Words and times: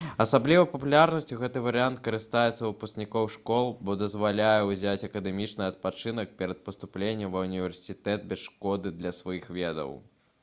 асаблівай 0.23 0.63
папулярнасцю 0.69 1.35
гэты 1.39 1.59
варыянт 1.65 1.99
карыстаецца 2.05 2.53
ў 2.61 2.69
выпускнікоў 2.71 3.27
школ 3.33 3.67
бо 3.89 3.95
дазваляе 4.03 4.63
ўзяць 4.69 5.05
акадэмічны 5.07 5.63
адпачынак 5.67 6.33
перад 6.39 6.63
паступленнем 6.69 7.35
ва 7.35 7.43
ўніверсітэт 7.47 8.25
без 8.31 8.47
шкоды 8.49 8.93
для 9.03 9.13
сваіх 9.21 9.51
ведаў 9.59 9.95